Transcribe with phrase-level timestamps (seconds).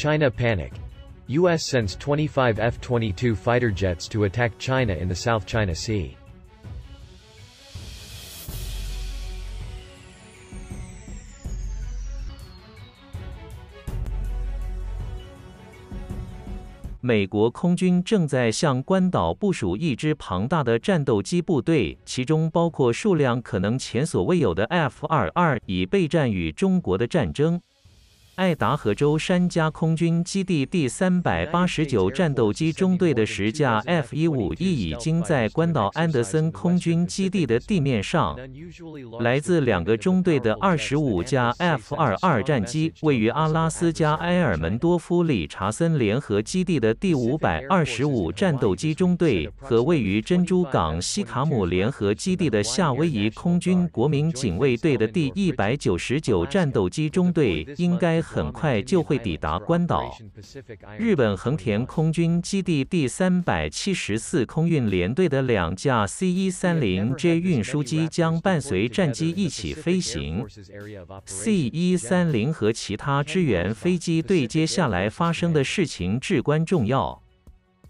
[0.00, 0.72] China panic.
[1.26, 1.66] U.S.
[1.66, 6.16] sends 25 F-22 fighter jets to attack China in the South China Sea.
[17.02, 27.60] 美国空军正在向关岛部署一支庞大的战斗机部队，其中包括数量可能前所未有的 F-22，以备战与中国的战争。
[28.36, 38.38] 爱达荷州山加空军基地第三百八十九战斗机中队的十架 F-15E 已经在关岛安德森空军基地的地面上。
[39.20, 58.22] 来自两个中队的二十五架 F-2 二战机，位于阿拉斯加埃尔门多夫理查森联合基地的第五百二十五战斗机中队，和位于珍珠港西卡姆联合基地的夏威夷空军国民警卫队的第一百九十九战斗机中队，应该。
[58.30, 60.16] 很快就会抵达关岛。
[60.96, 70.46] 日本横田空军基地第三百七十四空运联队的两架 C-130J 运输机将伴随战机一起飞行。
[71.26, 77.20] C-130 和其他支援飞机对接下来发生的事情至关重要。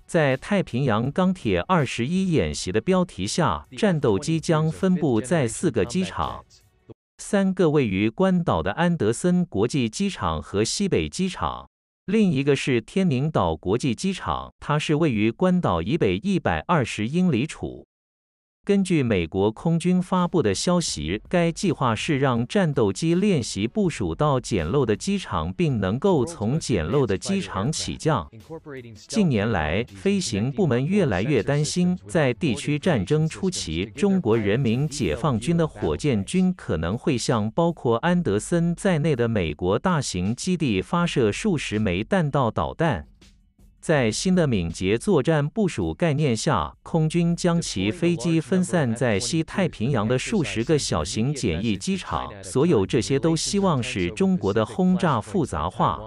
[0.06, 6.44] 在太平洋钢铁二十一演习的标题下，战斗机将分布在四个机场。
[7.30, 11.70] 三个位于关岛的安德森国际机场和西北机场，
[12.06, 17.86] 另一个是天宁岛国际机场，它是位于关岛以北一百二十英里处。
[18.62, 28.30] 根据美国空军发布的消息，该计划是让战斗机练习部署到简陋的机场，并能够从简陋的机场起降。
[29.08, 43.09] 近年来，飞行部门越来越担心，在地区战争初期，中国人民解放军的火箭军可能会向包括安德森在内的美国大型基地发射数十枚弹道导弹。
[43.80, 52.30] 在新的敏捷作战部署概念下，空军将其飞机分散在西太平洋的数十个小型简易机场。
[52.42, 55.98] 所有这些都希望使中国的轰炸复杂化。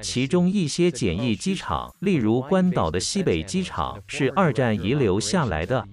[0.00, 5.86] 其中一些简易机场，例如关岛的西北机场，是二战遗留下来的。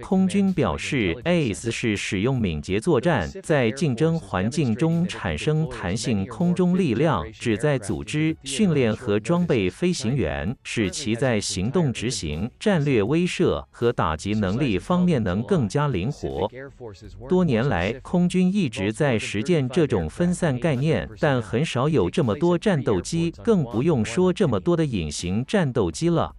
[0.00, 10.21] 空军表示，ACE 是使用敏捷作战，在竞争环境中产生弹性空中力量，旨在组织、训练和装备飞行员。
[10.62, 16.50] 使其在行动执行、战略威慑和打击能力方面能更加灵活。
[17.28, 26.34] 多年来，空军一直在实践这种分散概念，但很少有这么多战斗机，更不用说这么多的隐形战斗机了。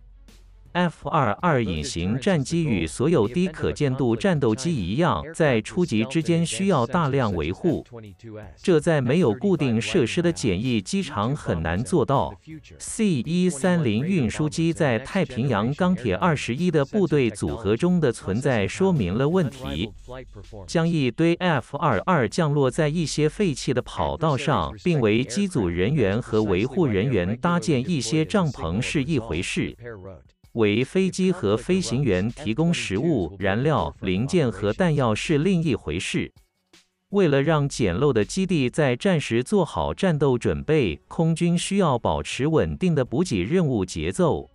[0.74, 7.86] F-22 隐形战机与所有低可见度战斗机一样，在初级之间需要大量维护，
[8.62, 12.34] 这在没有固定设施的简易机场很难做到。
[12.80, 19.92] C-130 运输机在太平洋钢铁二十一的部队组合中的存在说明了问题。
[20.66, 29.76] 将一堆 F-22 降落在一些废弃的跑道上，并为机组人员和维护人员搭建一些帐篷是一回事。
[30.53, 36.31] 为飞机和飞行员提供食物、燃料、零件和弹药是另一回事。
[37.09, 44.50] 为了让简陋的基地在战时做好战斗准备，空军需要保持稳定的补给任务节奏。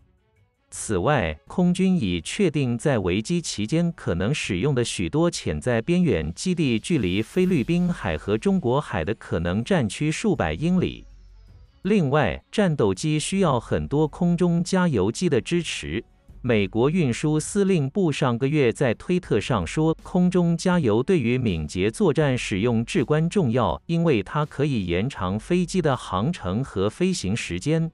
[0.70, 11.06] 此外，空军已确定在危机期间可能使用的许多潜在边远基地，距离菲律宾海和中国海的可能战区数百英里。
[11.88, 16.04] 另外，战斗机需要很多空中加油机的支持。
[16.42, 27.90] 美国运输司令部上个月在推特上说，空中加油对于敏捷作战使用至关重要，因为它可以延长飞机的航程和飞行时间。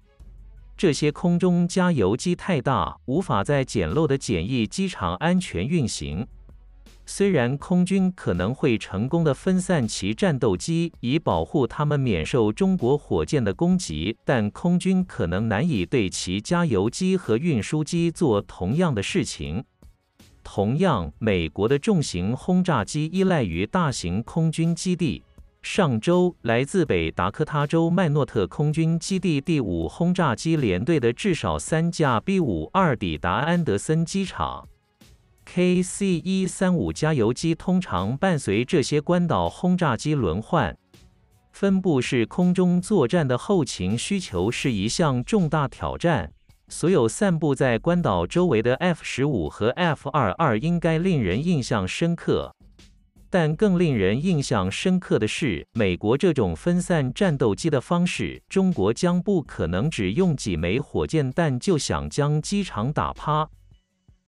[0.77, 6.27] 这些空中加油机太大，无法在简陋的简易机场安全运行。
[7.07, 19.65] 虽然空军可能会成功地分散其战斗机，以保护他们免受中国火箭的攻击，但空军可能难以对其加油机和运输机做同样的事情。
[20.43, 25.23] 同样，美国的重型轰炸机依赖于大型空军基地。
[25.63, 34.69] 上周，来自北达科他州麦诺特空军基地第五轰炸机联队的至少三架 B-52 抵达安德森机场。
[35.55, 40.77] KC-135 加油机通常伴随这些关岛轰炸机轮换。
[41.53, 46.33] 分布式空中作战的后勤需求是一项重大挑战。
[46.67, 52.53] 所有散布在关岛周围的 F-15 和 F-22 应该令人印象深刻。
[53.31, 63.49] 但更令人印象深刻的是，美国这种分散战斗机的方式，中国将不可能只用几枚火箭弹就想将机场打趴。